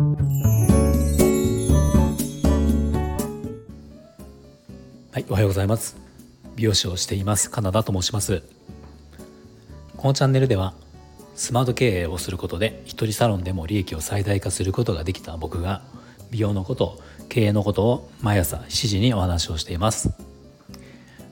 [0.00, 0.06] は
[5.18, 5.98] いおはようございます。
[6.56, 7.50] 美容師をしています。
[7.50, 8.42] カナダと申します。
[9.98, 10.72] このチャンネルでは
[11.34, 15.82] スマート経営をすることで一人サロンでも利益を最大化することができた僕が
[16.30, 16.98] 美容のこと
[17.28, 20.14] 経営のことを毎朝7時にお話をしています。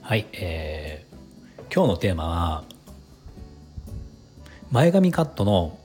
[0.03, 2.65] はい、えー、今日のテーマは
[4.71, 5.78] 前髪カットの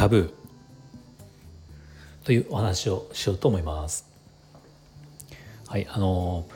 [0.00, 4.06] タブーというお話をしようと思います。
[5.68, 6.46] はい、あの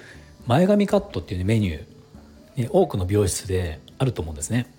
[0.46, 4.72] 前髪カットっていうメニュー、ね、多くの美容室であると思うんですね。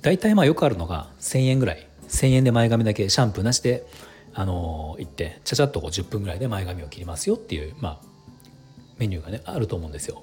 [0.00, 3.84] 大体まあよくあるのが1,000円ぐらい1,000円で前髪だけシャンプーなしで
[4.32, 8.06] あの行ってちゃちゃっとこう10分ぐらいで前髪を切りますよっていう、まあ、
[8.98, 10.22] メニューがねあると思うんですよ。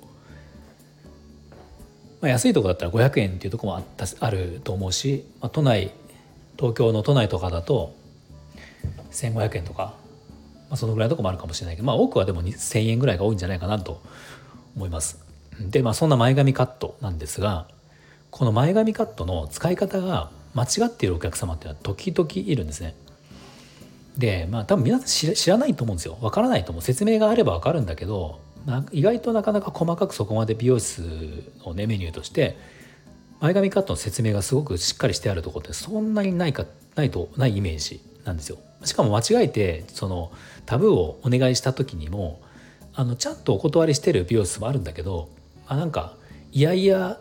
[2.21, 5.91] まあ、安いとこだったら500円っていうとこもあったあると思うし、まあ、都内
[6.59, 7.95] 東京の都内とかだと
[9.11, 9.93] 1500円とか、
[10.69, 14.01] まあ、そのぐらいのとこもあるかもしれないけど、まあ、多くはでも1,000円ぐらいが多いんじゃないかなと
[14.75, 15.23] 思います。
[15.59, 17.67] でまあそんな前髪カットなんですが
[18.31, 22.95] この前髪カットの使い方が間違っているお客様っていうのは時々いるんですね。
[24.17, 28.39] でまあ多分皆さん知らないと思うんですよわからないと思う説明があればわかるんだけど
[28.91, 32.57] 意外となかなか細かくそこまで美容室の、ね、メニューとして
[33.39, 38.57] 前髪カットの説明がすごくしっかりしてあるところってそんなにないかないとないイメージなんですよ。
[38.83, 40.31] しかも間違えてその
[40.65, 42.41] タブーをお願いした時にも
[42.93, 45.29] あのちゃんとお断りしてる美容室もあるんだけど
[45.67, 46.13] あなんか
[46.51, 47.19] いやいや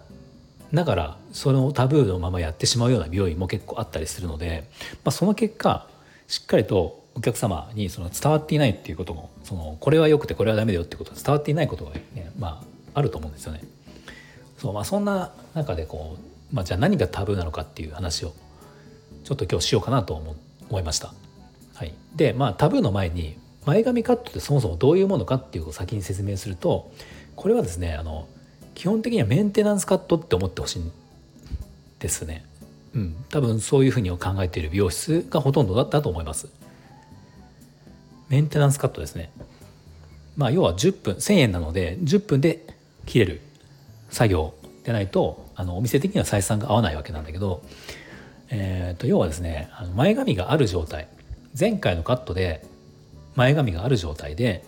[0.72, 4.68] ながらそのタブーのままやってしまうような美容院も結構あったりするので、
[5.04, 5.88] まあ、その結果
[6.26, 12.62] しっかりとお客様にその伝わっていないっていうこともそのこれは良くてこれはダメだよってことが伝わっていないことが、ね、ま
[12.94, 13.62] あ、あると思うんですよね。
[14.58, 16.16] そうまあ、そんな中でこ
[16.52, 18.32] う、まあ、じゃあ何がタブーなのかっていう話を
[19.24, 20.34] ちょっと今日しようかなと思
[20.68, 21.14] 思いました。
[21.74, 26.90] はい、でまあタブーの前に前髪カットってそもそもどういうものかっていうのを先に説明すると
[27.36, 28.26] これはですねあの
[28.74, 30.92] 基本的にはメンテナンスカットって思ってほしいん
[31.98, 32.44] ですね。
[32.94, 36.48] うん、多分そういうふうに考えている美容室がほとんどだったと思います。
[38.28, 39.30] メンテナンスカットですね。
[40.36, 42.64] まあ要は10分1,000円なので10分で
[43.06, 43.40] 切れる
[44.10, 44.54] 作業
[44.84, 47.62] でないとあのお店的には採算が合わないわけなんだけど、
[48.50, 51.08] えー、と要はですねあの前髪がある状態。
[51.58, 52.64] 前回のカットで
[53.34, 54.64] 前髪がある状態で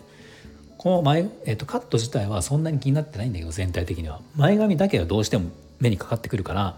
[0.79, 4.21] この前、えー、とカット自体はそんなに気になってないんだけど全体的には。
[4.35, 6.77] 前髪だけはどうしても目にかかってくるから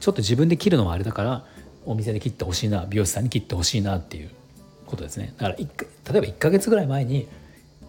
[0.00, 1.44] ちょっと自分で切るのもあれだから
[1.84, 4.30] お店で切ってほしいな美容師さんに切ってほしいなっていう
[4.86, 5.34] ことですね。
[5.38, 5.66] だから例え
[6.04, 7.26] ば1ヶ月ぐらい前に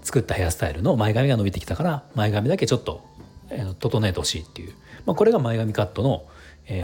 [0.04, 3.04] 作ったヘアスタイルの前髪が伸びてきたから前髪だけちょっと
[3.80, 4.74] 整えてほしいっていう、
[5.06, 6.26] まあ、これが前髪カットの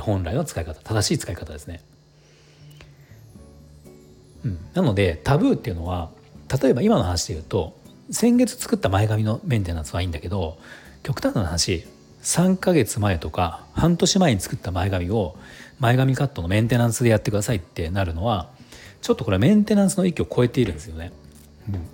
[0.01, 1.81] 本来の使い方正しい使い方ですね。
[4.45, 6.09] うん、なのでタブーっていうのは
[6.61, 7.77] 例えば今の話で言うと
[8.09, 10.57] 先月作った前髪のメンテナンスはいいんだけど
[11.03, 11.85] 極端な話
[12.23, 15.35] 3ヶ月前とか半年前に作った前髪を
[15.79, 18.49] 前髪カットのメンテナンスでやってくださいってなるのは
[19.01, 21.11] ちょっとこれメンテナンスの域を超えているんですよね。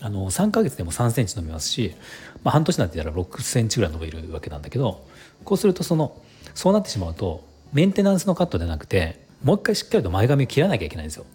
[0.01, 1.95] あの3ヶ月でも3センチ伸びますし、
[2.43, 5.05] まあ、半年なんて言ったら6センチぐらい伸びるわけなんだけど
[5.43, 6.21] こうするとその
[6.53, 7.43] そうなってしまうと
[7.73, 11.25] メンテナンスのカットでなくてもう一回しっかりと前髪を切らなきゃいけないんですよ。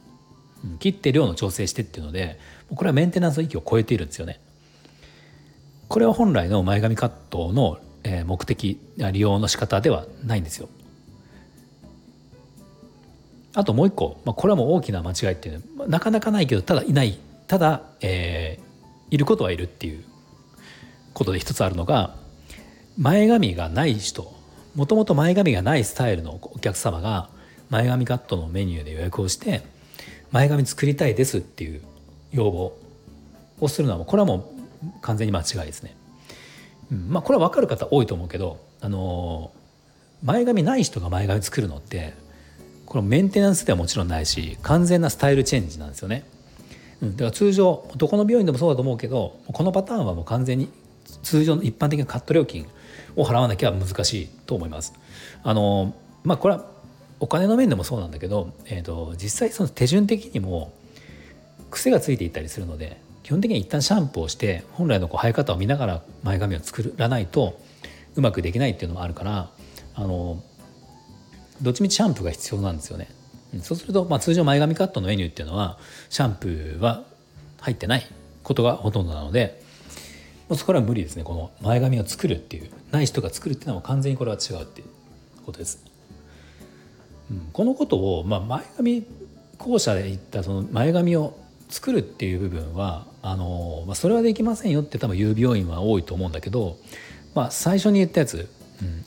[0.78, 2.38] 切って量の調整してっていうので
[2.74, 4.40] これはメンテナンスの域を超えているんですよね。
[5.88, 7.78] これは本来の前髪カットの
[8.26, 10.68] 目的利用の仕方ではないんですよ。
[13.54, 17.18] あともう一個、まあ、これはもう大きな間違いっていうのはなかなかないけどただいない
[17.50, 20.04] ただ、えー、いることはいるっていう
[21.12, 22.14] ことで一つあるのが
[22.96, 24.32] 前髪がない人
[24.76, 27.28] もともと前髪がないスタイルのお客様が
[27.68, 29.62] 前髪カットのメニューで予約をして
[30.30, 31.82] 前髪作りたいですっていう
[32.30, 32.72] 要望
[33.58, 35.96] をするのはこれはもう完全に間違いですね。
[37.08, 39.50] まあこれは分かる方多いと思うけどあの
[40.22, 42.14] 前髪ない人が前髪作るのって
[42.86, 46.24] このメンテナンスではもちろんないし完全なスタイルチェンジなんですよね。
[47.02, 50.68] うん、だから通常どこの病院でもそうだと思うけどこのパターンはもう完全に
[51.22, 52.66] 通常の一般的なカット料金
[53.16, 54.94] を払わなきゃ難しいと思います。
[55.42, 55.94] あの
[56.24, 56.64] まあこれは
[57.18, 60.72] お金の面でもそうなんだけど、えーと、実際その手順的にも
[61.70, 67.60] 癖がついていたりするので基本的に一旦シャンプーをして本来のこう生え方を見ながら前髪を作らないと
[68.16, 69.50] うまくできないっていうのもあるから
[69.94, 70.42] あの
[71.60, 73.08] どっちみちシャンプーが必要なんですよね。
[73.62, 77.02] そうすると、まあ、通常前髪カットのメニューっていうのはシャンプーは
[77.60, 78.06] 入ってない
[78.42, 79.60] ことがほとんどなので
[80.48, 81.22] もうそこは無理ですね。
[81.22, 84.88] この前髪を作るっていうない人が作るっていうのは完全にこれは違うっていう
[85.46, 85.84] ことです。
[87.30, 89.06] うん、このことを、まあ、前髪
[89.58, 91.38] 後者で言ったその前髪を
[91.68, 96.78] 作るっていう部分はあの、まあ、それはできませんよって多分言う病院は多いと思うんだけど、
[97.34, 98.48] まあ、最初に言ったやつ、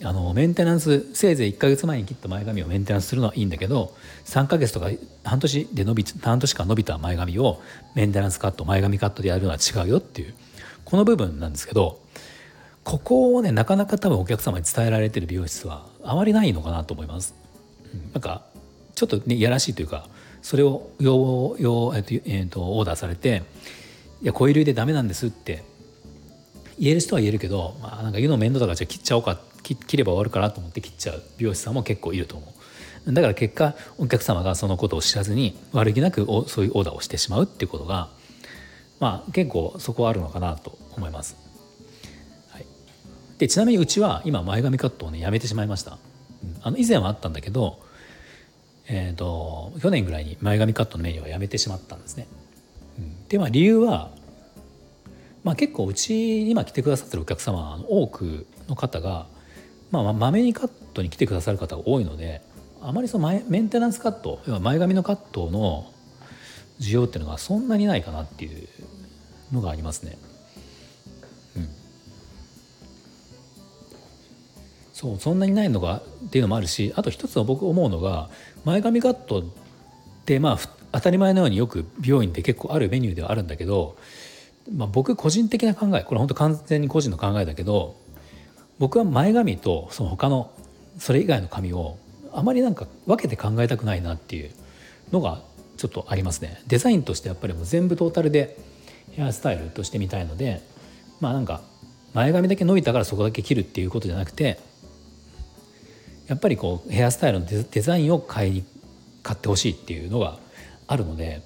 [0.04, 3.94] あのメンテナンスせいぜい1か月前に切った前髪をメンテナンスするのはいいんだけど
[4.26, 4.88] 3か月とか
[5.24, 7.62] 半年で伸び半年間伸びた前髪を
[7.96, 10.34] メンテナンスカット前髪カットでやるのは違うよっていう
[10.86, 12.00] この部分なんですけど
[12.84, 17.34] ここをねなかなか多分お客様に伝えられてる美容室はあまりないのかなと思います。
[18.14, 18.44] なんか
[18.96, 20.08] ちょっとねいやらしいというか
[20.42, 23.44] それを要要、えっとえー、とオーダーされて
[24.22, 25.64] 「いやコイルでダメなんです」って
[26.80, 32.46] 言える人は言えるけど、まあ、なんか言うの面倒だからじゃあ切っちゃおうか切れば終わるかなと思って切っちゃう美容師さんも結構いると思
[33.06, 33.14] う。
[33.14, 38.10] だから結果お客様がそのことを知らずに悪気なくおそういうオーダーをしてしまうっていうことが
[39.02, 41.36] まあ結構そこはあるのかなと思います、
[42.52, 42.66] はい、
[43.40, 45.98] でちなみにうちは今前髪カットをねやめてしまいました、
[46.62, 47.84] あの以前はあったんだけど
[48.88, 52.28] えーと、去年ぐらいに前髪カットのメニューをやめてしまったんですね。
[52.98, 54.12] うん、でまあ理由は、
[55.44, 59.28] まあ、結構うち今来てくださってるお客様の多くの方が、
[59.92, 62.42] まあ、まめにカットに来てくださる方が多いので
[62.82, 65.92] あまりその前メンテナンスカット要は前髪のカットの
[66.80, 68.68] 需要っていうのがそんなにないかなっていう
[69.52, 70.18] のがありますね。
[71.58, 71.70] うん
[74.94, 78.30] そうそんなにないのがっていうのもあるしあと一つは僕思うのが
[78.64, 79.44] 前髪カットっ
[80.26, 80.60] てまあ
[80.94, 83.98] 当たり前のようによく美容院で結構あるメニューではあるんだけど、
[84.72, 87.98] まあ、僕個人的な考えこれ本当完全に個人の考えだけど
[88.80, 90.52] 僕は前髪とその他の
[90.98, 91.98] それ以外の髪を
[92.32, 94.52] あまりなんか分けて考えたくないなっていう
[95.12, 95.42] のが
[95.78, 96.62] ちょっとありますね。
[96.68, 98.58] デザインとしてやっぱりもう全部トータルで
[99.12, 100.62] ヘアスタイルとしてみたいので
[101.20, 101.62] まあなんか
[102.14, 104.60] 前髪だけ伸びたからそこだけ切るっていうことじゃなくて
[106.28, 108.64] やっぱりこうヘアスタイルのデザインを買い
[109.24, 110.38] 買ってほしいっていうのが
[110.88, 111.42] あるので、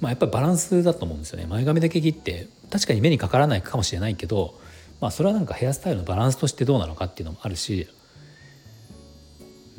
[0.00, 1.46] まあ、やっぱりバランスだと思うんですよね。
[1.46, 4.58] 前髪だけ切って確かに目にかからないかもしれないけど、
[5.00, 7.88] まあ、それはなんかヘアスタイルのバランスとしてどうなのかっていうのもあるし、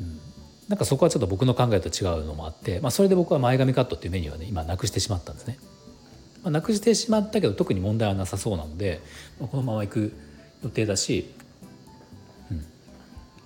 [0.00, 0.20] うん、
[0.68, 5.58] なんかそこはちょっと僕の考えと違うのもあって、まあ、それで僕は前髪カットっていうメニューはね今なくしてしまったんですね。
[6.42, 9.00] まあ、なくしてしまったけど特に問題はなさそうなので、
[9.40, 10.12] まあ、このまま行く
[10.62, 11.34] 予定だし
[12.50, 12.64] うん。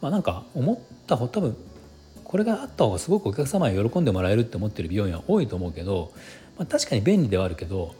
[0.00, 1.56] まあなんか思った方多分
[2.24, 6.12] これがあった方がすごくお客様に喜んでもらえるって思ってる美容院は多いと思うけど、
[6.60, 7.94] まあ、確かに便利ではあるけど、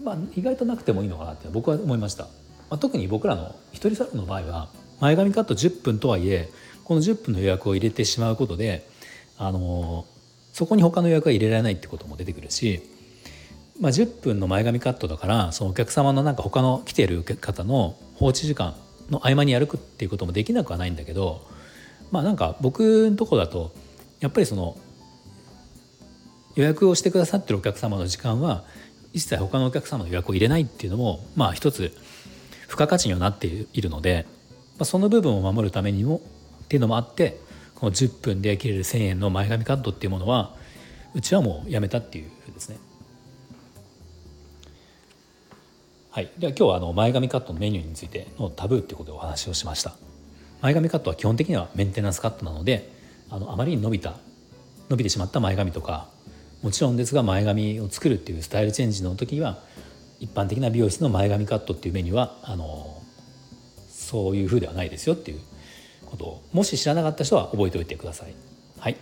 [0.00, 2.24] まあ、意外となくてもいいのかなって僕は思いました、
[2.70, 4.68] まあ、特に僕らの一人サロンの場合は
[5.00, 6.48] 前髪カット10分とはいえ
[6.84, 8.88] この10分の予約を入れてしまうことで
[9.36, 10.06] あの
[10.52, 12.82] そこに他の予約が入れられないってことも出てくるし、
[13.80, 18.76] まあ、10分の前髪カットだからそのお客様のなんか他の来ている方の放置時間
[19.10, 21.48] の合間に歩くっていうこともできなくはないんだけど
[22.12, 23.72] まあなんか僕のとこだと
[24.20, 24.76] やっぱりその
[26.54, 28.64] 予約をしてくださってるお客様の時間は
[29.12, 31.94] 一切他のお客様の予約を入れないっていうのもまあ一つ
[32.62, 34.26] 付加価値にはなっているので、
[34.78, 36.20] まあ、その部分を守るためにも
[36.64, 37.40] っていうのもあって
[37.74, 40.54] この10分で切れる1,000円の前髪カットっていうものは
[41.14, 42.78] うちはもうやめたっていうふうですね。
[46.10, 49.94] はい、では今日はあの前髪カットのメニューについてのタブーっていうことでお話をしました
[50.62, 52.90] 前髪カットは基本的にはメンテナンスカットなので
[53.30, 54.14] あのあまりに伸びた
[54.88, 56.08] 伸びてしまった前髪とか
[56.62, 59.58] もちろんですが前髪を作るっていうスタイルチェンジの時には
[60.20, 63.00] 一般的な美容室の前髪カットっていうメニューはあの
[63.88, 65.40] そういうふうではないですよっていう
[66.06, 68.34] ことをもし知らなかった人は覚えておいてください。
[68.78, 68.96] はい、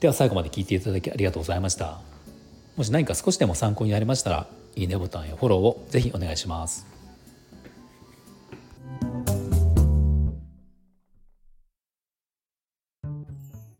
[0.00, 2.00] では最後まで聞いていただきありがとうございました。
[2.76, 4.46] もし何か少しでも参考になりましたら
[4.76, 6.97] いいねボタンやフォローをぜひお願いします。